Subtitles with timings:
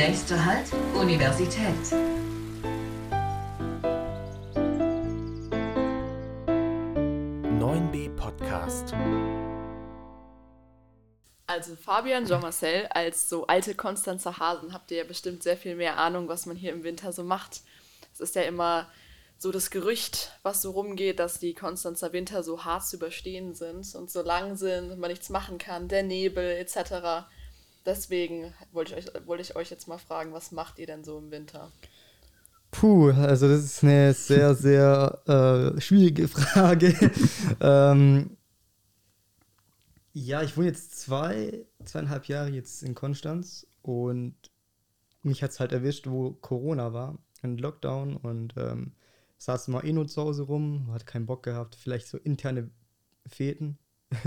[0.00, 1.74] Nächster Halt, Universität.
[8.16, 8.94] Podcast.
[11.46, 15.98] Also Fabian, Jean-Marcel, als so alte Konstanzer Hasen habt ihr ja bestimmt sehr viel mehr
[15.98, 17.60] Ahnung, was man hier im Winter so macht.
[18.14, 18.90] Es ist ja immer
[19.36, 23.94] so das Gerücht, was so rumgeht, dass die Konstanzer Winter so hart zu überstehen sind
[23.94, 27.26] und so lang sind und man nichts machen kann, der Nebel etc.
[27.86, 31.18] Deswegen wollte ich, euch, wollte ich euch jetzt mal fragen, was macht ihr denn so
[31.18, 31.70] im Winter?
[32.70, 36.94] Puh, also das ist eine sehr, sehr äh, schwierige Frage.
[37.60, 38.36] ähm,
[40.12, 44.34] ja, ich wohne jetzt zwei, zweieinhalb Jahre jetzt in Konstanz und
[45.22, 48.92] mich hat es halt erwischt, wo Corona war, ein Lockdown und ähm,
[49.38, 52.70] saß mal eh nur zu Hause rum, hat keinen Bock gehabt, vielleicht so interne
[53.26, 53.78] Feten.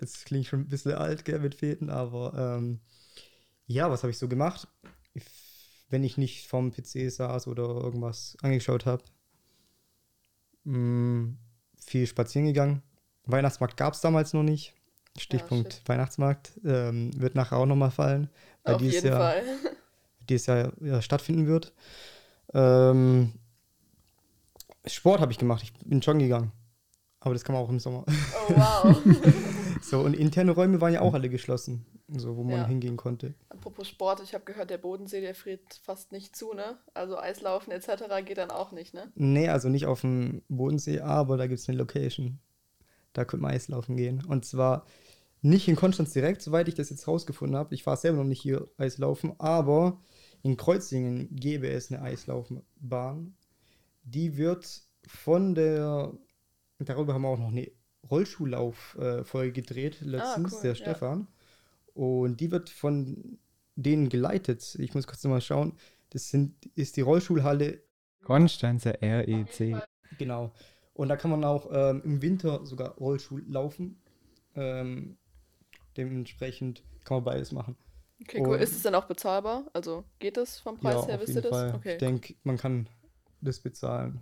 [0.00, 2.80] Jetzt klingt schon ein bisschen alt, gell, mit Feten, aber ähm,
[3.66, 4.68] ja, was habe ich so gemacht?
[5.88, 9.04] wenn ich nicht vom PC saß oder irgendwas angeschaut habe.
[10.64, 11.36] Mm,
[11.78, 12.82] viel spazieren gegangen.
[13.24, 14.74] Weihnachtsmarkt gab es damals noch nicht.
[15.18, 18.28] Stichpunkt ja, Weihnachtsmarkt ähm, wird nachher auch nochmal fallen,
[18.64, 19.44] weil Auf dieses jeden Jahr, Fall.
[20.28, 21.72] dieses Jahr ja, stattfinden wird.
[22.52, 23.32] Ähm,
[24.84, 25.62] Sport habe ich gemacht.
[25.62, 26.52] Ich bin schon gegangen.
[27.20, 28.04] Aber das kann man auch im Sommer.
[28.06, 29.02] Oh, wow.
[29.82, 32.66] so, und interne Räume waren ja auch alle geschlossen, so wo man ja.
[32.66, 33.34] hingehen konnte.
[33.48, 36.78] Apropos Sport, ich habe gehört, der Bodensee, der friert fast nicht zu, ne?
[36.94, 38.04] Also Eislaufen etc.
[38.24, 39.10] geht dann auch nicht, ne?
[39.14, 42.38] Nee, also nicht auf dem Bodensee, aber da gibt es eine Location.
[43.12, 44.24] Da könnte man Eislaufen gehen.
[44.24, 44.84] Und zwar
[45.42, 47.74] nicht in Konstanz direkt, soweit ich das jetzt rausgefunden habe.
[47.74, 50.00] Ich war selber noch nicht hier Eislaufen, aber
[50.42, 53.36] in Kreuzingen gäbe es eine Eislaufbahn.
[54.02, 56.12] Die wird von der
[56.78, 57.70] darüber haben wir auch noch eine
[58.10, 61.20] Rollschuhlauf-Folge gedreht, ah, letztens, ah, cool, der Stefan.
[61.20, 61.26] Ja.
[61.94, 63.38] Und die wird von
[63.74, 64.76] denen geleitet.
[64.78, 65.76] Ich muss kurz nochmal schauen.
[66.10, 67.82] Das sind, ist die Rollschulhalle.
[68.22, 69.82] Konstanzer REC.
[70.18, 70.52] Genau.
[70.94, 74.02] Und da kann man auch ähm, im Winter sogar Rollschuh laufen.
[74.54, 75.18] Ähm,
[75.96, 77.76] dementsprechend kann man beides machen.
[78.22, 78.54] Okay, cool.
[78.54, 79.66] Und, ist es dann auch bezahlbar?
[79.72, 81.50] Also geht das vom Preis ja, her, wisst ihr das?
[81.50, 81.74] Fall.
[81.74, 81.92] Okay.
[81.92, 82.88] Ich denke, man kann
[83.40, 84.20] das bezahlen.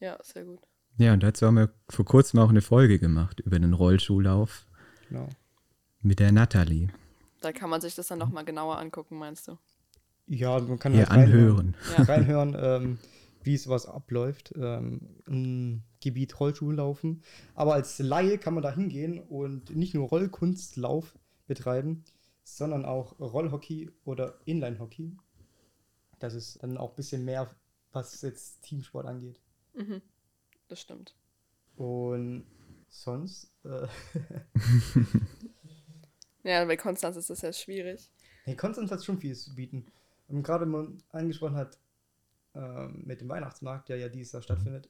[0.00, 0.60] Ja, sehr gut.
[1.00, 4.66] Ja, und dazu haben wir vor kurzem auch eine Folge gemacht über den Rollschuhlauf.
[5.08, 5.30] Genau.
[6.02, 6.88] Mit der Natalie.
[7.40, 9.56] Da kann man sich das dann nochmal genauer angucken, meinst du?
[10.26, 11.74] Ja, man kann ja, halt anhören.
[11.96, 12.02] Ja.
[12.04, 12.98] reinhören, ähm,
[13.42, 14.52] wie sowas abläuft.
[14.58, 17.22] Ähm, Im Gebiet Rollschuhlaufen.
[17.54, 21.14] Aber als Laie kann man da hingehen und nicht nur Rollkunstlauf
[21.46, 22.04] betreiben,
[22.44, 25.16] sondern auch Rollhockey oder Inlinehockey.
[26.18, 27.48] Das ist dann auch ein bisschen mehr,
[27.90, 29.40] was jetzt Teamsport angeht.
[29.74, 30.02] Mhm
[30.70, 31.14] das stimmt.
[31.76, 32.44] Und
[32.88, 33.52] sonst?
[33.64, 33.86] Äh
[36.48, 38.10] ja, bei Konstanz ist das ja schwierig.
[38.46, 39.86] Nee, Konstanz hat schon viel zu bieten.
[40.28, 41.78] Und gerade wenn man angesprochen hat,
[42.54, 44.88] äh, mit dem Weihnachtsmarkt, der ja dieses Jahr stattfindet,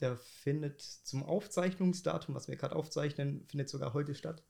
[0.00, 4.42] der findet zum Aufzeichnungsdatum, was wir gerade aufzeichnen, findet sogar heute statt.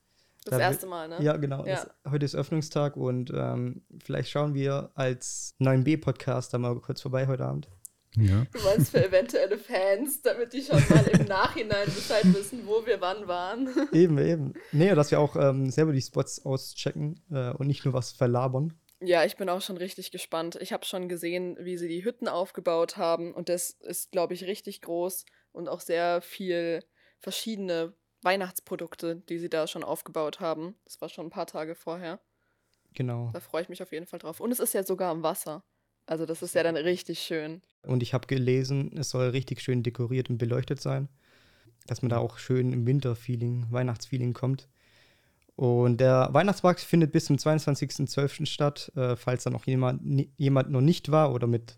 [0.44, 1.22] Das da erste Mal, ne?
[1.22, 1.67] Ja, genau.
[1.67, 1.84] Ja.
[1.84, 7.27] Das, heute ist Öffnungstag und ähm, vielleicht schauen wir als 9b-Podcast da mal kurz vorbei
[7.27, 7.69] heute Abend.
[8.16, 8.44] Ja.
[8.53, 13.00] Du meinst für eventuelle Fans, damit die schon mal im Nachhinein Bescheid wissen, wo wir
[13.00, 13.69] wann waren.
[13.93, 14.54] Eben, eben.
[14.72, 18.75] Nee, dass wir auch ähm, selber die Spots auschecken äh, und nicht nur was verlabern.
[19.03, 20.59] Ja, ich bin auch schon richtig gespannt.
[20.60, 24.44] Ich habe schon gesehen, wie sie die Hütten aufgebaut haben und das ist, glaube ich,
[24.44, 26.84] richtig groß und auch sehr viel
[27.19, 30.75] verschiedene Weihnachtsprodukte, die sie da schon aufgebaut haben.
[30.84, 32.20] Das war schon ein paar Tage vorher.
[32.93, 33.31] Genau.
[33.32, 34.41] Da freue ich mich auf jeden Fall drauf.
[34.41, 35.65] Und es ist ja sogar am Wasser.
[36.06, 37.62] Also das ist ja dann richtig schön.
[37.83, 41.09] Und ich habe gelesen, es soll richtig schön dekoriert und beleuchtet sein,
[41.87, 44.69] dass man da auch schön im Winterfeeling, Weihnachtsfeeling kommt.
[45.56, 48.47] Und der Weihnachtsmarkt findet bis zum 22.12.
[48.47, 48.91] statt.
[48.97, 50.03] Äh, falls da noch jemand,
[50.37, 51.77] jemand noch nicht war oder mit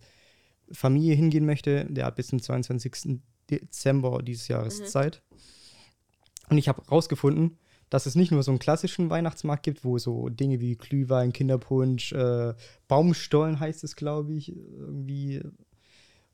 [0.70, 3.20] Familie hingehen möchte, der hat bis zum 22.
[3.50, 4.84] Dezember dieses Jahres mhm.
[4.86, 5.22] Zeit.
[6.48, 7.58] Und ich habe herausgefunden,
[7.92, 12.12] dass es nicht nur so einen klassischen Weihnachtsmarkt gibt, wo so Dinge wie Glühwein, Kinderpunsch,
[12.12, 12.54] äh,
[12.88, 15.42] Baumstollen heißt es, glaube ich, irgendwie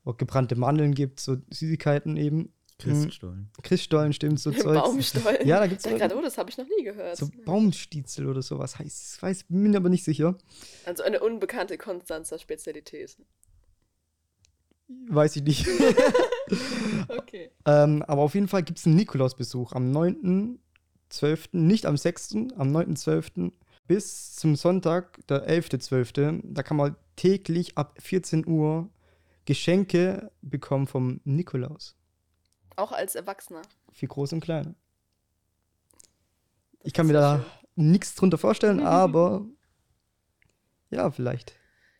[0.05, 2.53] auch gebrannte Mandeln gibt, so Süßigkeiten eben.
[2.77, 3.51] Christstollen.
[3.61, 4.81] Christstollen, stimmt, so Zeug.
[4.81, 5.45] Baumstollen.
[5.45, 5.97] Ja, da gibt es.
[5.97, 7.17] gerade, oh, das habe ich noch nie gehört.
[7.17, 9.21] So Baumstiezel oder sowas heißt es.
[9.21, 10.37] Weiß, bin mir aber nicht sicher.
[10.85, 13.17] Also eine unbekannte Konstanzer Spezialität.
[15.09, 15.67] Weiß ich nicht.
[17.09, 17.51] okay.
[17.65, 20.57] ähm, aber auf jeden Fall gibt es einen Nikolausbesuch am 9.
[21.09, 23.51] 12., nicht am 6., am 9.12.
[23.87, 26.41] bis zum Sonntag, der 11.12.
[26.43, 28.89] Da kann man täglich ab 14 Uhr
[29.45, 31.95] Geschenke bekommen vom Nikolaus.
[32.75, 33.63] Auch als Erwachsener.
[33.91, 34.75] Für groß und klein.
[36.83, 37.43] ich kann mir da
[37.75, 39.45] nichts drunter vorstellen, aber
[40.91, 41.53] Ja, vielleicht.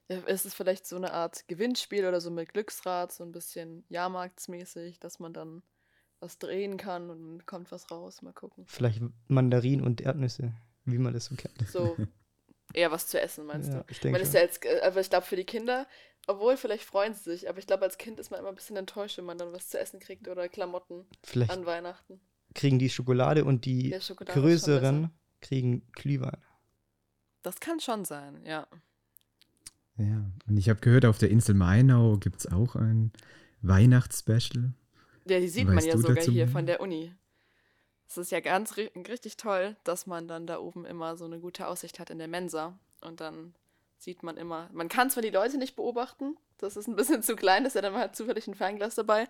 [0.07, 3.83] Ja, ist es vielleicht so eine Art Gewinnspiel oder so mit Glücksrad, so ein bisschen
[3.89, 5.61] Jahrmarktsmäßig, dass man dann
[6.19, 8.21] was drehen kann und kommt was raus.
[8.21, 8.65] Mal gucken.
[8.67, 10.53] Vielleicht Mandarinen und Erdnüsse,
[10.85, 11.67] wie man das so kennt.
[11.67, 11.97] So
[12.73, 13.85] eher was zu essen, meinst Ja, du?
[13.89, 15.87] ich denke Man ist ja jetzt, äh, aber ich glaube für die Kinder,
[16.27, 18.77] obwohl vielleicht freuen sie sich, aber ich glaube als Kind ist man immer ein bisschen
[18.77, 22.19] enttäuscht, wenn man dann was zu essen kriegt oder Klamotten Vielleicht an Weihnachten.
[22.53, 25.11] kriegen die Schokolade und die Ja, Schokolade größeren
[25.41, 26.37] kriegen Glühwein.
[27.41, 28.65] Das kann schon sein, ja.
[29.97, 33.11] Ja, und ich habe gehört, auf der Insel Mainau gibt es auch ein
[33.61, 34.73] Weihnachtsspecial.
[35.29, 37.13] Ja, die sieht Weißt man ja sogar hier von der Uni.
[38.07, 41.39] Es ist ja ganz ri richtig toll, dass man dann da oben immer so eine
[41.39, 42.79] gute Aussicht hat in der Mensa.
[43.01, 43.53] Und dann
[43.99, 47.35] sieht man immer, man kann zwar die Leute nicht beobachten, das ist ein bisschen zu
[47.35, 49.27] klein, ist ja dann mal zufällig ein Fernglas dabei,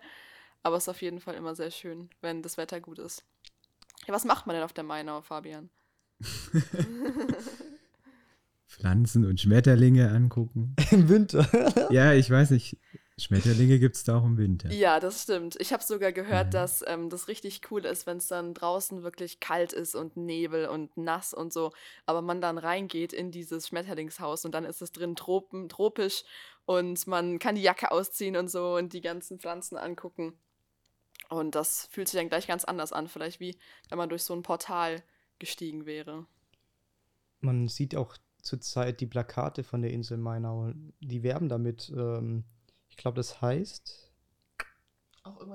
[0.62, 3.24] aber es ist auf jeden Fall immer sehr schön, wenn das Wetter gut ist.
[4.06, 5.68] Ja, was macht man denn auf der Mainau, Fabian?
[8.66, 10.74] Pflanzen und Schmetterlinge angucken.
[10.90, 11.90] Im Winter.
[11.90, 12.78] ja, ich weiß nicht.
[13.20, 14.70] Schmetterlinge gibt es da auch im Winter.
[14.72, 15.56] Ja, das stimmt.
[15.60, 16.50] Ich habe sogar gehört, Mhm.
[16.52, 20.66] dass ähm, das richtig cool ist, wenn es dann draußen wirklich kalt ist und Nebel
[20.66, 21.72] und nass und so,
[22.06, 26.24] aber man dann reingeht in dieses Schmetterlingshaus und dann ist es drin tropen, tropisch
[26.64, 30.38] und man kann die Jacke ausziehen und so und die ganzen Pflanzen angucken.
[31.28, 33.56] Und das fühlt sich dann gleich ganz anders an, vielleicht wie
[33.88, 35.02] wenn man durch so ein Portal
[35.38, 36.26] gestiegen wäre.
[37.40, 40.72] Man sieht auch zurzeit die Plakate von der Insel Mainau.
[41.00, 41.92] Die werben damit.
[41.94, 42.44] Ähm,
[43.00, 44.08] glaube, das heißt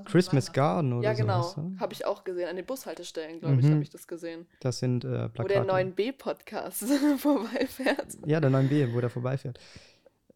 [0.05, 0.53] Christmas.
[0.53, 1.51] Garden oder Ja, genau.
[1.57, 1.75] ne?
[1.79, 2.47] Habe ich auch gesehen.
[2.49, 3.71] An den Bushaltestellen, glaube ich, Mhm.
[3.73, 4.45] habe ich das gesehen.
[4.59, 5.71] Das sind äh, Wo der Plakate.
[5.71, 6.85] 9b-Podcast
[7.17, 8.17] vorbeifährt.
[8.25, 9.59] Ja, der 9b, wo der vorbeifährt.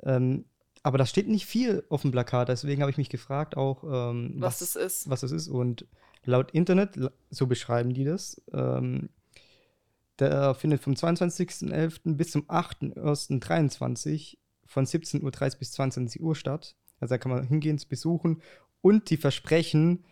[0.03, 0.45] Ähm,
[0.81, 4.35] aber da steht nicht viel auf dem Plakat, deswegen habe ich mich gefragt auch, ähm,
[4.37, 5.09] Was das ist.
[5.09, 5.47] Was das ist.
[5.47, 5.85] Und
[6.25, 6.97] laut Internet,
[7.29, 9.09] so beschreiben die das, ähm,
[10.19, 12.15] der findet vom 22.11.
[12.15, 16.75] bis zum 8.1.23 von 17.30 Uhr bis 22 Uhr statt.
[16.99, 18.41] Also da kann man hingehen, es besuchen.
[18.81, 20.03] Und die versprechen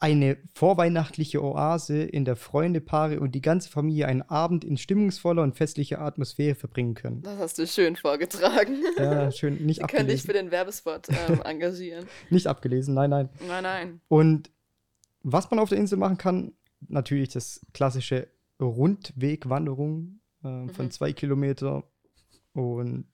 [0.00, 5.42] eine vorweihnachtliche Oase, in der Freunde, Paare und die ganze Familie einen Abend in stimmungsvoller
[5.42, 7.22] und festlicher Atmosphäre verbringen können.
[7.22, 8.76] Das hast du schön vorgetragen.
[8.96, 10.46] Ja, schön, nicht Wir können dich für abgelesen.
[10.46, 12.06] den Werbespot ähm, engagieren.
[12.30, 13.28] Nicht abgelesen, nein, nein.
[13.48, 14.00] Nein, nein.
[14.06, 14.52] Und
[15.24, 16.52] was man auf der Insel machen kann,
[16.86, 18.28] natürlich das klassische
[18.60, 20.90] Rundwegwanderung äh, von Mhm.
[20.92, 21.82] zwei Kilometer.
[22.52, 23.06] Und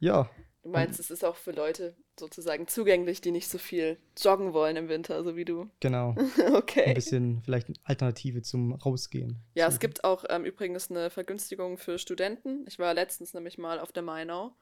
[0.00, 0.28] ja,
[0.66, 4.74] Du meinst, es ist auch für Leute sozusagen zugänglich, die nicht so viel joggen wollen
[4.74, 5.70] im Winter, so wie du.
[5.78, 6.16] genau.
[6.44, 6.92] Ein Okay.
[6.92, 9.36] bisschen vielleicht eine Alternative zum Rausgehen.
[9.54, 12.64] Ja, es gibt auch ähm, übrigens eine Vergünstigung für Studenten.
[12.66, 14.56] Ich war letztens nämlich mal auf der Mainau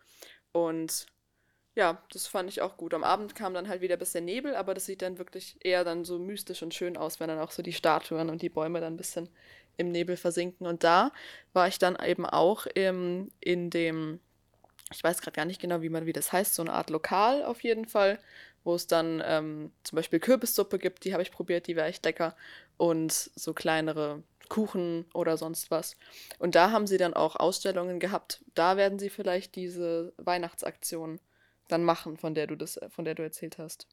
[0.53, 1.07] und
[1.75, 2.93] ja, das fand ich auch gut.
[2.93, 5.85] Am Abend kam dann halt wieder ein bisschen Nebel, aber das sieht dann wirklich eher
[5.85, 8.83] dann so mystisch und schön aus, wenn dann auch so die Statuen und die Bäume
[8.83, 9.31] dann ein bisschen
[9.79, 10.67] im Nebel versinken.
[10.67, 11.13] Und da
[11.55, 14.21] war ich dann eben auch im, in dem,
[14.93, 17.45] ich weiß gerade gar nicht genau, wie man wie das heißt, so eine Art Lokal
[17.45, 18.19] auf jeden Fall,
[18.65, 22.05] wo es dann ähm, zum Beispiel Kürbissuppe gibt, die habe ich probiert, die war echt
[22.05, 22.37] lecker.
[22.77, 25.97] Und so kleinere Kuchen oder sonst was.
[26.39, 28.45] Und da haben sie dann auch Ausstellungen gehabt.
[28.55, 31.21] Da werden sie vielleicht diese Weihnachtsaktion
[31.69, 33.87] dann machen, von der du das, von der du erzählt hast.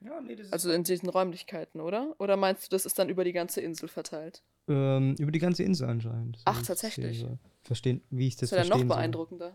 [0.00, 2.14] Ja, nee, das ist Also in diesen Räumlichkeiten, oder?
[2.18, 4.42] Oder meinst du, das ist dann über die ganze Insel verteilt?
[4.68, 6.36] ähm, über die ganze Insel anscheinend.
[6.36, 7.26] so Ach, das tatsächlich?
[7.62, 9.54] Verstehen, wie ich das Das wäre dann noch verstehen soll.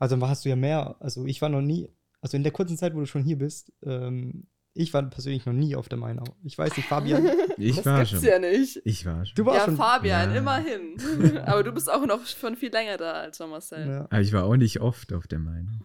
[0.00, 0.96] Also hast du ja mehr.
[0.98, 1.88] Also ich war noch nie,
[2.20, 5.52] also in der kurzen Zeit, wo du schon hier bist, ähm, ich war persönlich noch
[5.52, 6.24] nie auf der Mainau.
[6.44, 7.24] Ich weiß nicht, Fabian,
[7.58, 8.22] Ich das war gibt's schon.
[8.24, 8.80] ja nicht.
[8.84, 9.34] Ich war schon.
[9.34, 9.76] du warst Ja, schon.
[9.76, 10.38] Fabian, Ja.
[10.38, 11.38] immerhin.
[11.44, 13.86] Aber du bist auch noch schon viel länger da als Marcel.
[13.86, 13.92] Ja.
[13.92, 14.00] Ja.
[14.04, 15.84] Aber ich war auch nicht oft auf der Meinung.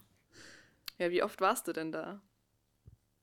[0.98, 2.22] wie oft warst du denn da?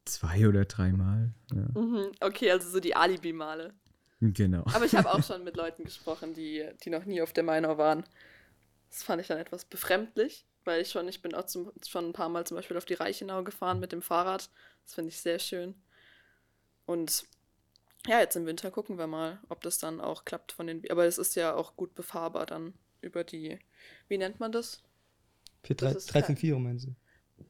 [0.06, 1.34] Zwei oder dreimal.
[1.54, 1.82] Ja.
[1.82, 2.12] Mhm.
[2.20, 3.74] Okay, also so die Alibi-Male.
[4.20, 4.64] Genau.
[4.74, 7.78] Aber ich habe auch schon mit Leuten gesprochen, die, die noch nie auf der Mainau
[7.78, 8.04] waren.
[8.90, 12.14] Das fand ich dann etwas befremdlich, weil ich schon, ich bin auch zum, schon ein
[12.14, 14.50] paar Mal zum Beispiel auf die Reichenau gefahren mit dem Fahrrad.
[14.86, 15.76] Das finde ich sehr schön.
[16.86, 17.26] Und
[18.08, 20.84] ja, jetzt im Winter gucken wir mal, ob das dann auch klappt von den.
[20.92, 23.60] Aber es ist ja auch gut befahrbar dann über die.
[24.10, 24.84] Wie nennt man das?
[25.64, 26.96] Für Das drei- ist 13,4 meinst du?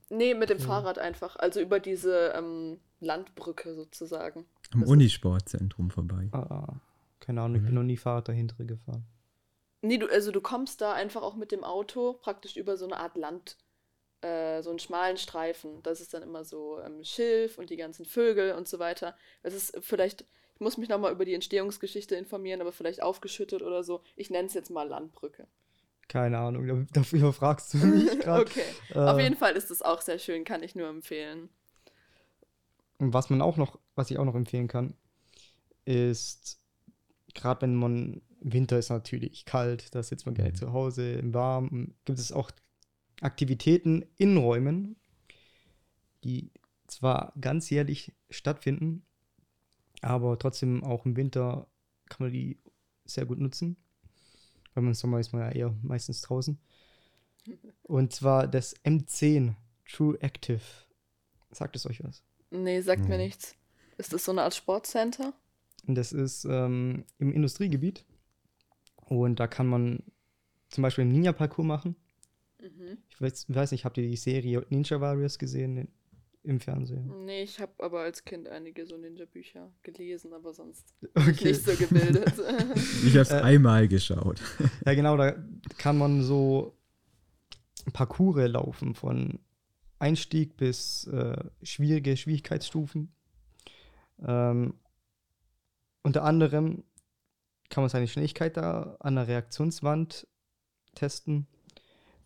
[0.09, 1.35] Nee, mit dem Fahrrad einfach.
[1.37, 4.45] Also über diese ähm, Landbrücke sozusagen.
[4.71, 6.29] Am das- Unisportzentrum vorbei.
[6.31, 6.79] Ah, ah.
[7.19, 9.05] keine Ahnung, ich bin noch nie Fahrrad dahinter gefahren.
[9.85, 12.97] Nee, du, also du kommst da einfach auch mit dem Auto praktisch über so eine
[12.97, 13.57] Art Land,
[14.21, 15.83] äh, so einen schmalen Streifen.
[15.83, 19.15] Das ist dann immer so ähm, Schilf und die ganzen Vögel und so weiter.
[19.43, 20.21] Das ist vielleicht,
[20.55, 24.01] ich muss mich nochmal über die Entstehungsgeschichte informieren, aber vielleicht aufgeschüttet oder so.
[24.15, 25.47] Ich nenne es jetzt mal Landbrücke.
[26.07, 28.43] Keine Ahnung, da- dafür fragst du mich gerade.
[28.45, 28.63] Okay.
[28.93, 31.49] Äh, Auf jeden Fall ist es auch sehr schön, kann ich nur empfehlen.
[32.99, 34.95] Und was man auch noch, was ich auch noch empfehlen kann,
[35.85, 36.59] ist,
[37.33, 41.95] gerade wenn man Winter ist natürlich kalt, da sitzt man gerne zu Hause im Warmen.
[42.05, 42.51] Gibt es auch
[43.21, 44.95] Aktivitäten in Räumen,
[46.23, 46.51] die
[46.87, 49.05] zwar ganzjährlich stattfinden,
[50.01, 51.67] aber trotzdem auch im Winter
[52.09, 52.59] kann man die
[53.05, 53.77] sehr gut nutzen.
[54.73, 56.57] Weil man im Sommer ist man ja eher meistens draußen.
[57.83, 59.53] Und zwar das M10
[59.85, 60.61] True Active.
[61.51, 62.23] Sagt es euch was?
[62.49, 63.25] Nee, sagt mir Nee.
[63.25, 63.55] nichts.
[63.97, 65.33] Ist das so eine Art Sportcenter?
[65.85, 68.05] Das ist ähm, im Industriegebiet.
[69.19, 70.03] Und da kann man
[70.69, 71.95] zum Beispiel einen Ninja-Parcours machen.
[72.61, 72.97] Mhm.
[73.09, 75.87] Ich weiß, weiß nicht, habt ihr die Serie Ninja Warriors gesehen
[76.43, 77.25] im Fernsehen?
[77.25, 81.49] Nee, ich habe aber als Kind einige so Ninja-Bücher gelesen, aber sonst Okay.
[81.49, 82.33] nicht so gebildet.
[83.05, 84.41] Ich habe es Äh, einmal geschaut.
[84.85, 85.35] Ja, genau, da
[85.77, 86.75] kann man so
[87.93, 89.39] Parcours laufen von
[89.99, 93.13] Einstieg bis äh, schwierige Schwierigkeitsstufen.
[94.25, 94.73] Ähm,
[96.01, 96.83] unter anderem
[97.73, 100.27] kann man seine Schnelligkeit da an der Reaktionswand
[100.93, 101.47] testen.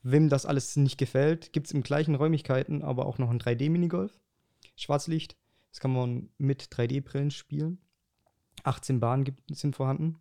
[0.03, 4.11] Wem das alles nicht gefällt, gibt es in gleichen Räumlichkeiten aber auch noch ein 3D-Minigolf.
[4.75, 5.37] Schwarzlicht.
[5.71, 7.77] Das kann man mit 3D-Brillen spielen.
[8.63, 10.19] 18 Bahnen gibt, sind vorhanden.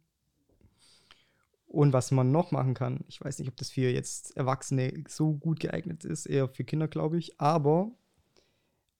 [1.66, 5.35] Und was man noch machen kann, ich weiß nicht, ob das für jetzt Erwachsene so
[5.35, 7.90] gut geeignet ist, eher für Kinder, glaube ich, aber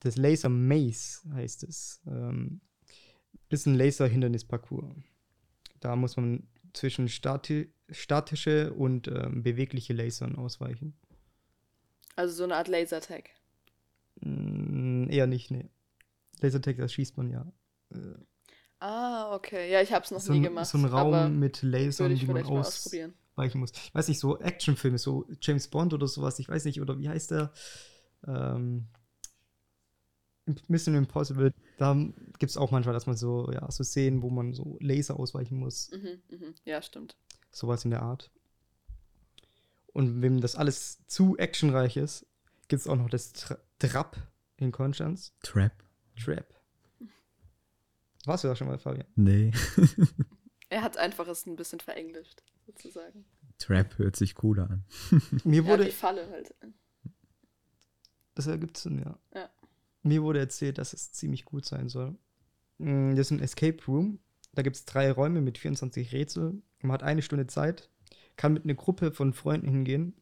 [0.00, 2.00] das Laser Maze heißt es.
[2.09, 2.61] Ähm,
[3.49, 4.92] ist ein Laser-Hindernisparcours.
[5.87, 10.99] Da muss man zwischen stati statische und ähm, bewegliche Lasern ausweichen.
[12.16, 13.31] also so eine Art Lasertag.
[14.21, 15.71] Mm, eher nicht, nee.
[16.40, 17.47] Lasertag, das schießt man ja.
[18.81, 19.71] Ah, okay.
[19.71, 20.66] Ja, ich habe es noch so, nie gemacht.
[20.66, 23.14] so ein Raum mit Lasern, die man vielleicht mal aus ausprobieren.
[23.37, 23.71] weichen muss.
[23.71, 27.09] Ich weiß nicht, so Actionfilme, so James Bond oder sowas, ich weiß nicht, oder wie
[27.09, 27.52] heißt der?
[28.26, 28.88] Ähm,
[30.66, 31.95] Mission Impossible, da
[32.38, 35.59] gibt es auch manchmal, dass man so, ja, so Szenen, wo man so Laser ausweichen
[35.59, 36.54] muss, Mhm, mhm.
[36.64, 37.16] Ja, stimmt.
[37.50, 38.30] sowas in der Art.
[39.92, 42.26] Und wenn das alles zu actionreich ist,
[42.68, 44.16] gibt es auch noch das Tra Trap
[44.56, 45.35] in Konstanz.
[45.42, 45.73] Trap?
[46.23, 46.47] Trap.
[48.25, 49.06] Warst du da schon mal, Fabian?
[49.14, 49.52] Nee.
[50.68, 53.25] Er hat einfach es ein bisschen verenglischt, sozusagen.
[53.59, 54.85] Trap hört sich cooler an.
[55.45, 56.52] Mir Ja, wurde, die Falle halt.
[58.35, 59.16] Das ergibt Sinn, ja.
[59.33, 59.49] Ja.
[60.06, 62.16] Mir wurde erzählt, dass es ziemlich gut sein soll.
[62.78, 64.18] Mm, Das ist ein Escape Room.
[64.52, 66.62] Da gibt es drei Räume mit 24 Rätsel.
[66.80, 67.90] Man hat eine Stunde Zeit,
[68.36, 70.14] kann mit einer Gruppe von Freunden hingehen.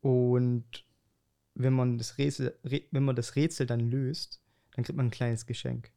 [0.00, 0.84] Und
[1.54, 4.40] wenn man das Rätsel, Rä- wenn man das Rätsel dann löst,
[4.74, 5.90] dann kriegt man ein kleines Geschenk.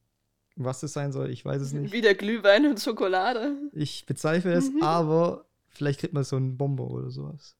[0.55, 1.93] Was das sein soll, ich weiß es nicht.
[1.93, 3.55] Wieder Glühwein und Schokolade.
[3.73, 7.55] Ich bezweifle es, aber vielleicht kriegt man so einen Bomber oder sowas.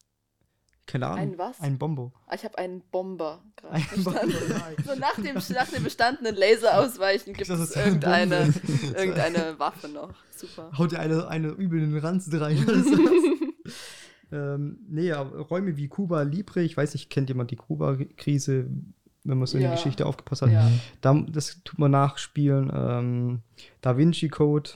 [0.92, 1.20] Keine Ahnung.
[1.34, 1.62] Ein was?
[1.62, 2.12] Ein Bomber.
[2.28, 4.34] Ah, ich habe einen Bomber gerade Ein verstanden.
[4.50, 4.84] Bomber.
[4.86, 8.52] So nach dem, nach dem bestandenen Laserausweichen gibt es irgendeine,
[8.98, 10.14] irgendeine Waffe noch.
[10.36, 10.72] Super.
[10.78, 12.64] Haut dir eine, eine übel in den Ranzen rein.
[12.64, 12.98] oder so.
[14.32, 18.68] ähm, nee, Räume wie Kuba Libre, ich weiß nicht, kennt jemand die Kuba-Krise,
[19.26, 19.70] wenn man so in Ja.
[19.70, 20.52] die Geschichte aufgepasst hat?
[20.52, 20.72] Ja.
[21.02, 22.72] Da, das tut man nachspielen.
[22.74, 23.40] Ähm,
[23.82, 24.72] Da Vinci Code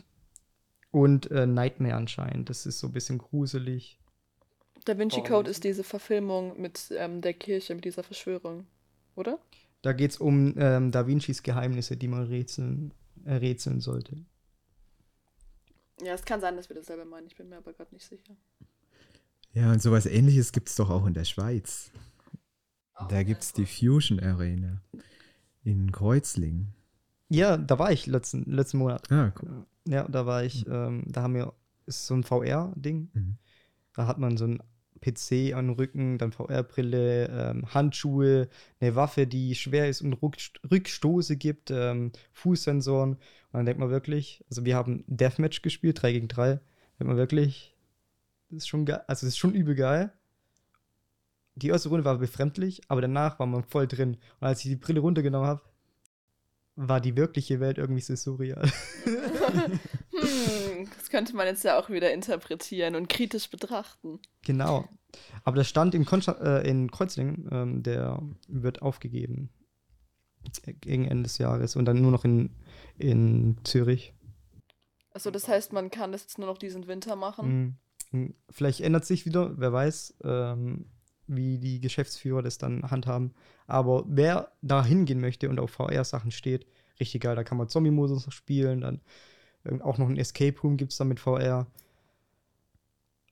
[0.91, 2.51] und äh, Nightmare anscheinend.
[2.51, 3.99] Das ist so ein bisschen gruselig.
[4.85, 8.65] Da Vinci Und- Code ist diese Verfilmung mit ähm, der Kirche, mit dieser Verschwörung,
[9.15, 9.39] oder?
[9.81, 12.93] Da geht es um ähm, Da Vincis Geheimnisse, die man rätseln,
[13.25, 14.17] äh, rätseln sollte.
[16.01, 17.27] Ja, es kann sein, dass wir dasselbe meinen.
[17.27, 18.35] Ich bin mir aber gerade nicht sicher.
[19.53, 21.91] Ja, und sowas ähnliches gibt es doch auch in der Schweiz.
[23.09, 24.81] Da gibt es die Fusion Arena
[25.63, 26.73] in Kreuzlingen.
[27.29, 29.11] Ja, da war ich letzten, letzten Monat.
[29.11, 29.65] Ah, cool.
[29.87, 31.53] Ja, da war ich, ähm, da haben wir,
[31.85, 33.09] ist so ein VR-Ding.
[33.13, 33.37] Mhm.
[33.93, 34.63] Da hat man so ein
[35.03, 38.47] PC an den Rücken, dann VR-Brille, ähm, Handschuhe,
[38.79, 40.37] eine Waffe, die schwer ist und Rück
[40.71, 43.11] Rückstoße gibt, ähm, Fußsensoren.
[43.11, 43.19] Und
[43.51, 46.53] dann denkt man wirklich, also wir haben Deathmatch gespielt, 3 gegen 3.
[46.53, 46.63] Denkt
[46.99, 47.75] man wirklich,
[48.49, 50.13] das ist schon geil, also das ist schon übel geil.
[51.55, 54.17] Die erste Runde war befremdlich, aber danach war man voll drin.
[54.39, 55.61] Und als ich die Brille runtergenommen habe,
[56.75, 58.67] war die wirkliche Welt irgendwie so surreal.
[60.23, 60.62] Hm,
[60.97, 64.19] das könnte man jetzt ja auch wieder interpretieren und kritisch betrachten.
[64.45, 64.87] Genau.
[65.43, 69.49] Aber das stand in, Konsta äh, in Kreuzlingen, ähm, der wird aufgegeben
[70.81, 72.49] gegen Ende des Jahres und dann nur noch in,
[72.97, 74.13] in Zürich.
[75.11, 77.77] Also das heißt, man kann das jetzt nur noch diesen Winter machen.
[78.11, 78.35] Mhm.
[78.49, 80.85] Vielleicht ändert sich wieder, wer weiß, ähm,
[81.27, 83.33] wie die Geschäftsführer das dann handhaben.
[83.67, 86.67] Aber wer da hingehen möchte und auf VR-Sachen steht,
[86.99, 87.35] richtig geil.
[87.35, 89.01] Da kann man Zombie-Modus noch spielen, dann
[89.81, 91.67] auch noch ein Escape Room gibt es da mit VR.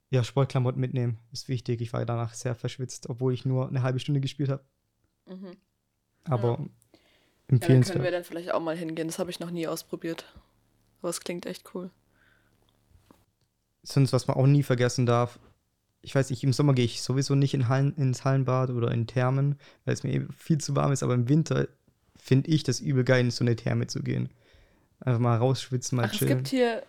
[0.09, 1.79] Ja, Sportklamotten mitnehmen, ist wichtig.
[1.81, 4.63] Ich war danach sehr verschwitzt, obwohl ich nur eine halbe Stunde gespielt habe.
[5.27, 5.57] Mhm.
[6.25, 6.65] Aber Ja,
[7.47, 7.93] empfehlenswert.
[7.93, 9.07] können wir dann vielleicht auch mal hingehen.
[9.07, 10.25] Das habe ich noch nie ausprobiert.
[11.01, 11.91] Aber es klingt echt cool.
[13.83, 15.39] sonst, was man auch nie vergessen darf,
[16.03, 19.07] ich weiß nicht, im Sommer gehe ich sowieso nicht in Hallen, ins Hallenbad oder in
[19.07, 21.67] Thermen, weil es mir eben viel zu warm ist, aber im Winter
[22.17, 24.29] finde ich das übel geil, in so eine Therme zu gehen.
[25.01, 26.37] Einfach mal rausschwitzen, mal Ach, es chillen.
[26.37, 26.83] gibt hier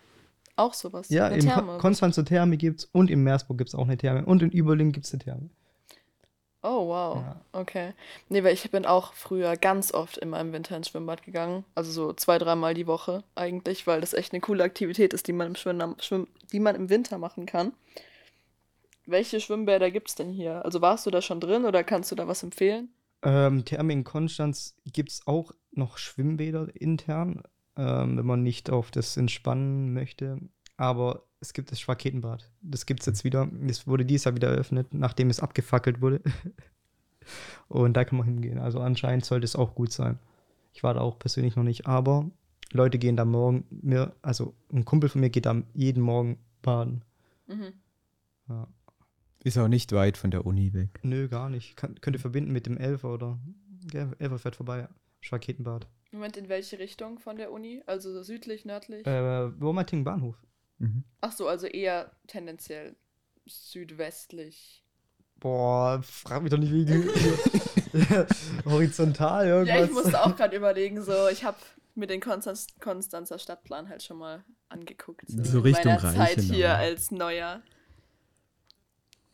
[0.55, 1.09] auch sowas.
[1.09, 1.73] ja, eine in Therme.
[1.73, 4.91] Kon Konstanzer Therme gibt's und in Meersburg gibt es auch eine Therme und in Überling
[4.91, 5.49] gibt es eine Therme.
[6.65, 7.17] Oh, wow.
[7.17, 7.41] Ja.
[7.51, 7.93] Okay.
[8.29, 11.65] Nee, weil ich bin auch früher ganz oft immer im Winter ins Schwimmbad gegangen.
[11.75, 15.33] Also so zwei, dreimal die Woche eigentlich, weil das echt eine coole Aktivität ist, die
[15.33, 17.73] man im, Schwimmen, Schwimm, die man im Winter machen kann.
[19.05, 20.63] Welche Schwimmbäder gibt es denn hier?
[20.63, 22.93] Also warst du da schon drin oder kannst du da was empfehlen?
[23.23, 27.43] Ähm, Therme in Konstanz gibt es auch noch Schwimmbäder intern,
[27.77, 30.39] ähm, wenn man nicht auf das entspannen möchte.
[30.77, 32.49] Aber es gibt das Schwaketenbad.
[32.61, 33.49] Das gibt es jetzt wieder.
[33.61, 36.21] Das wurde dieses Jahr wieder eröffnet, nachdem es abgefackelt wurde.
[37.67, 38.59] Und da kann man hingehen.
[38.59, 40.19] Also anscheinend sollte es auch gut sein.
[40.73, 42.29] Ich war da auch persönlich noch nicht, aber
[42.71, 47.03] Leute gehen da morgen, mir, also ein Kumpel von mir geht da jeden Morgen baden.
[47.47, 47.73] Mhm.
[48.49, 48.67] Ja.
[49.43, 50.99] Ist auch nicht weit von der Uni weg.
[51.03, 51.75] Nö, gar nicht.
[51.75, 53.37] Kann, könnt ihr verbinden mit dem Elfer oder.
[53.91, 54.87] Ja, Elfer fährt vorbei.
[55.19, 55.87] Schwaketenbad.
[56.13, 57.81] Moment, in welche Richtung von der Uni?
[57.85, 59.05] Also so südlich, nördlich?
[59.05, 60.35] Äh, Wormating Bahnhof.
[60.77, 61.03] Mhm.
[61.21, 62.95] Ach so, also eher tendenziell
[63.45, 64.83] südwestlich.
[65.39, 68.27] Boah, frag mich doch nicht, wie du.
[68.65, 69.75] Horizontal irgendwas.
[69.75, 71.57] Ja, ich musste auch gerade überlegen, so, ich habe
[71.95, 75.25] mir den Konstanz Konstanzer Stadtplan halt schon mal angeguckt.
[75.27, 76.53] So in Richtung meiner Zeit Reichenau.
[76.53, 77.61] hier als neuer.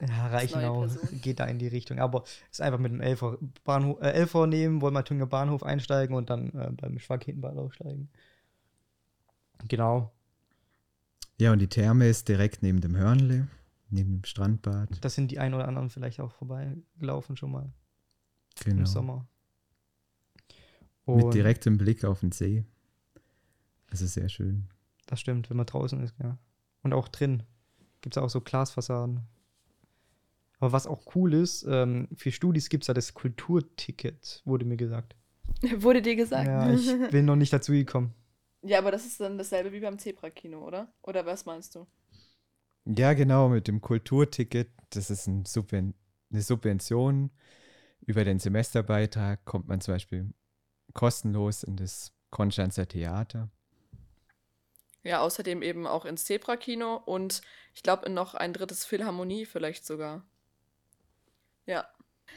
[0.01, 0.87] Ja, Reichenau
[1.21, 1.99] geht da in die Richtung.
[1.99, 6.49] Aber ist einfach mit dem Elfer, Bahnhof, äh, Elfer nehmen, Wolmertinger Bahnhof einsteigen und dann
[6.53, 8.09] äh, beim Schwaketenbad aussteigen.
[9.67, 10.11] Genau.
[11.37, 13.47] Ja, und die Therme ist direkt neben dem Hörnle,
[13.89, 15.03] neben dem Strandbad.
[15.03, 17.73] Das sind die ein oder anderen vielleicht auch vorbeigelaufen schon mal
[18.63, 18.79] Genau.
[18.79, 19.25] im Sommer.
[21.05, 22.65] Mit Und direktem Blick auf den See.
[23.89, 24.67] Also sehr schön.
[25.07, 26.37] Das stimmt, wenn man draußen ist, ja.
[26.83, 27.43] Und auch drin
[28.01, 29.21] gibt es auch so Glasfassaden.
[30.59, 34.77] Aber was auch cool ist, ähm, für Studis gibt es ja das Kulturticket, wurde mir
[34.77, 35.15] gesagt.
[35.77, 36.47] Wurde dir gesagt?
[36.47, 38.13] Ja, ich bin noch nicht dazu gekommen.
[38.61, 40.93] Ja, aber das ist dann dasselbe wie beim Zebra-Kino, oder?
[41.01, 41.87] Oder was meinst du?
[42.85, 44.69] Ja, genau, mit dem Kulturticket.
[44.91, 45.95] Das ist ein Subven
[46.31, 47.31] eine Subvention.
[48.01, 50.33] Über den Semesterbeitrag kommt man zum Beispiel
[50.93, 53.49] kostenlos in das Konstanzer Theater.
[55.03, 57.41] Ja, außerdem eben auch ins Zebra-Kino und
[57.73, 60.25] ich glaube in noch ein drittes Philharmonie vielleicht sogar.
[61.65, 61.85] Ja.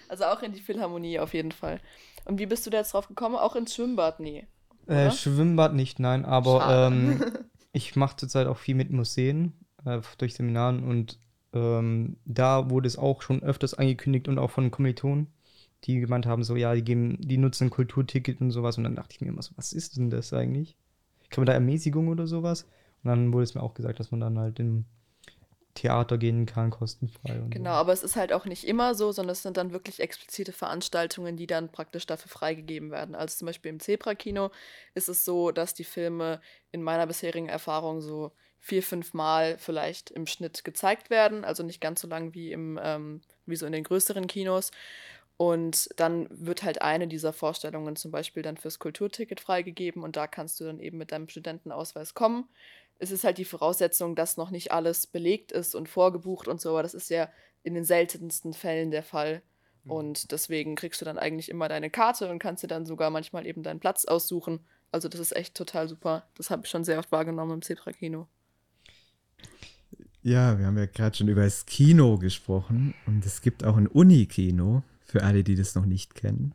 [0.08, 1.80] Also auch in die Philharmonie auf jeden Fall.
[2.24, 3.36] Und wie bist du da jetzt drauf gekommen?
[3.36, 4.20] Auch ins Schwimmbad?
[4.20, 4.46] Nee.
[4.86, 5.10] Äh?
[5.10, 7.22] Schwimmbad nicht, nein, aber ähm,
[7.72, 9.52] ich mache zurzeit auch viel mit Museen,
[9.84, 11.18] äh, durch Seminaren und
[11.52, 15.28] ähm, da wurde es auch schon öfters angekündigt und auch von Kommilitonen,
[15.84, 18.96] die gemeint haben, so, ja, die geben, die nutzen ein Kulturticket und sowas und dann
[18.96, 20.76] dachte ich mir immer so, was ist denn das eigentlich?
[21.30, 22.64] Kann man da Ermäßigung oder sowas?
[23.02, 24.84] Und dann wurde es mir auch gesagt, dass man dann halt im
[25.74, 27.42] Theater gehen kann, kostenfrei.
[27.48, 30.52] Genau, aber es ist halt auch nicht immer so, sondern es sind dann wirklich explizite
[30.52, 33.14] Veranstaltungen, die dann praktisch dafür freigegeben werden.
[33.14, 34.50] Also zum Beispiel im Zebra-Kino
[34.94, 36.40] ist es so, dass die Filme
[36.72, 41.44] in meiner bisherigen Erfahrung so vier, fünf Mal vielleicht im Schnitt gezeigt werden.
[41.44, 44.70] Also nicht ganz so lang wie, im, ähm, wie so in den größeren Kinos.
[45.36, 50.28] Und dann wird halt eine dieser Vorstellungen zum Beispiel dann fürs Kulturticket freigegeben und da
[50.28, 52.48] kannst du dann eben mit deinem Studentenausweis kommen.
[52.98, 56.70] Es ist halt die Voraussetzung, dass noch nicht alles belegt ist und vorgebucht und so,
[56.70, 57.28] aber das ist ja
[57.62, 59.42] in den seltensten Fällen der Fall.
[59.84, 63.46] Und deswegen kriegst du dann eigentlich immer deine Karte und kannst dir dann sogar manchmal
[63.46, 64.60] eben deinen Platz aussuchen.
[64.92, 66.28] Also das ist echt total super.
[66.36, 68.28] Das habe ich schon sehr oft wahrgenommen im Zebra-Kino.
[70.22, 73.88] Ja, wir haben ja gerade schon über das Kino gesprochen und es gibt auch ein
[73.88, 76.54] Unikino für alle, die das noch nicht kennen.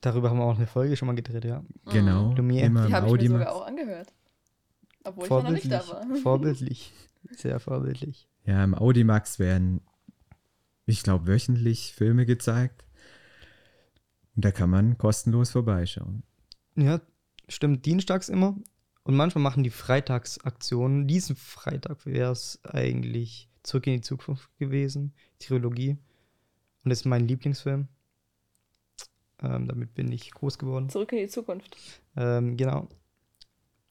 [0.00, 1.62] Darüber haben wir auch eine Folge schon mal gedreht, ja.
[1.92, 2.64] Genau, Lumière.
[2.64, 4.12] immer Die habe ich mir sogar auch angehört.
[5.04, 6.16] Obwohl ich noch nicht da war.
[6.16, 6.92] vorbildlich,
[7.36, 8.28] sehr vorbildlich.
[8.44, 9.80] Ja, im Audimax werden,
[10.86, 12.84] ich glaube, wöchentlich Filme gezeigt.
[14.34, 16.22] Und da kann man kostenlos vorbeischauen.
[16.76, 17.00] Ja,
[17.48, 18.56] stimmt, dienstags immer.
[19.04, 21.06] Und manchmal machen die Freitagsaktionen.
[21.06, 25.90] Diesen Freitag wäre es eigentlich Zurück in die Zukunft gewesen, Trilogie.
[26.84, 27.88] Und das ist mein Lieblingsfilm.
[29.40, 30.88] Ähm, damit bin ich groß geworden.
[30.88, 31.76] Zurück in die Zukunft.
[32.16, 32.88] Ähm, genau.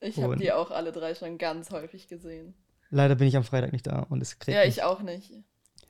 [0.02, 2.54] Ich habe die auch alle drei schon ganz häufig gesehen.
[2.90, 5.30] Leider bin ich am Freitag nicht da und es kriegt Ja, ich auch nicht.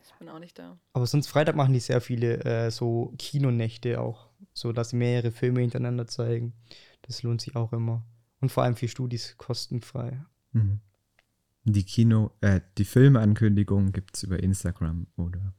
[0.05, 0.79] Ich bin auch nicht da.
[0.93, 5.33] Aber sonst Freitag machen die sehr viele äh, so Kinonächte auch, so dass sie mehrere
[5.33, 6.53] Filme hintereinander zeigen.
[7.03, 8.05] Das lohnt sich auch immer.
[8.41, 10.23] Und vor allem für Studis kostenfrei.
[10.53, 10.81] Mhm.
[11.65, 15.55] Die Kino, äh, die Filmankündigung gibt es über Instagram oder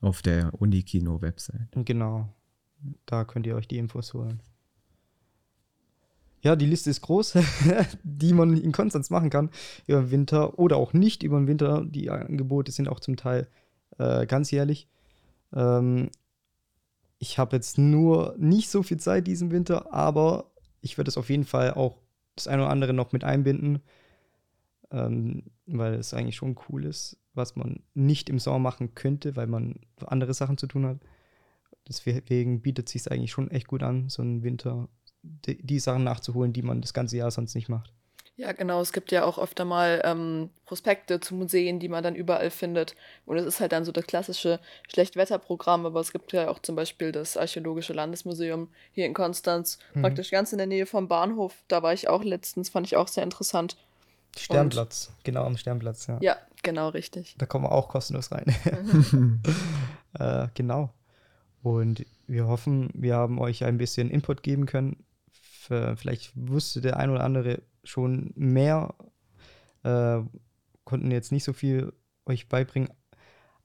[0.00, 1.70] auf der Unikino-Website.
[1.84, 2.28] Genau,
[3.06, 4.42] da könnt ihr euch die Infos holen.
[6.40, 7.38] Ja, die Liste ist groß,
[8.02, 9.50] die man in Konstanz machen kann
[9.86, 11.84] über den Winter oder auch nicht über den Winter.
[11.84, 13.48] Die Angebote sind auch zum Teil
[13.98, 14.88] äh, ganzjährlich.
[15.52, 16.10] Ähm,
[17.18, 21.30] ich habe jetzt nur nicht so viel Zeit diesen Winter, aber ich werde es auf
[21.30, 21.98] jeden Fall auch
[22.36, 23.82] das eine oder andere noch mit einbinden,
[24.92, 29.48] ähm, weil es eigentlich schon cool ist, was man nicht im Sommer machen könnte, weil
[29.48, 31.00] man andere Sachen zu tun hat.
[31.88, 34.88] Deswegen bietet es sich eigentlich schon echt gut an, so einen Winter
[35.46, 37.92] die, die, Sachen nachzuholen, die man das ganze Jahr sonst nicht macht.
[38.38, 38.80] Ja, genau.
[38.80, 42.94] Es gibt ja auch öfter mal ähm, Prospekte zu Museen, die man dann überall findet.
[43.26, 46.76] Und es ist halt dann so das klassische Schlechtwetterprogramm, aber es gibt ja auch zum
[46.76, 50.02] Beispiel das Archäologische Landesmuseum hier in Konstanz, mhm.
[50.02, 51.52] praktisch ganz in der Nähe vom Bahnhof.
[51.66, 53.76] Da war ich auch letztens, fand ich auch sehr interessant.
[54.36, 56.18] Sternplatz, Und, genau am Sternplatz, ja.
[56.20, 57.34] Ja, genau, richtig.
[57.38, 58.54] Da kommen wir auch kostenlos rein.
[60.18, 60.90] äh, genau.
[61.62, 65.04] Und wir hoffen, wir haben euch ein bisschen Input geben können.
[65.68, 68.94] Für, vielleicht wusste der ein oder andere schon mehr,
[69.82, 70.20] äh,
[70.84, 71.92] konnten jetzt nicht so viel
[72.24, 72.88] euch beibringen.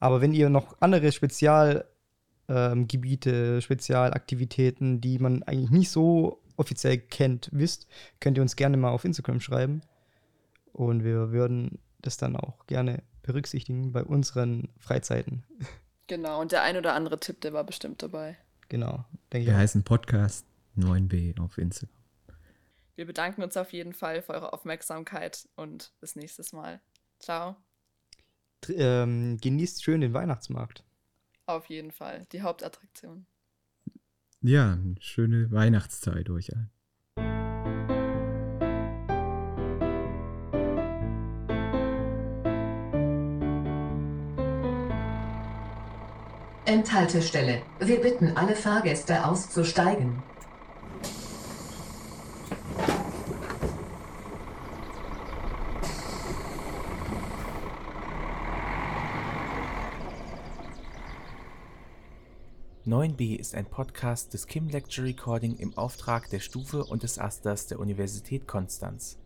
[0.00, 7.48] Aber wenn ihr noch andere Spezialgebiete, ähm, Spezialaktivitäten, die man eigentlich nicht so offiziell kennt,
[7.52, 7.86] wisst,
[8.20, 9.80] könnt ihr uns gerne mal auf Instagram schreiben.
[10.74, 15.42] Und wir würden das dann auch gerne berücksichtigen bei unseren Freizeiten.
[16.06, 18.36] Genau, und der ein oder andere Tipp, der war bestimmt dabei.
[18.68, 19.46] Genau, denke ich.
[19.46, 20.44] Wir heißen Podcast
[20.76, 21.93] 9b auf Instagram.
[22.96, 26.80] Wir bedanken uns auf jeden Fall für eure Aufmerksamkeit und bis nächstes Mal.
[27.18, 27.56] Ciao.
[28.68, 30.84] Ähm, genießt schön den Weihnachtsmarkt.
[31.46, 33.26] Auf jeden Fall, die Hauptattraktion.
[34.40, 36.70] Ja, schöne Weihnachtszeit euch allen.
[46.66, 47.62] Endhaltestelle.
[47.78, 50.22] Wir bitten alle Fahrgäste auszusteigen.
[63.16, 67.66] B ist ein Podcast des Kim Lecture Recording im Auftrag der Stufe und des Asters
[67.66, 69.18] der Universität Konstanz.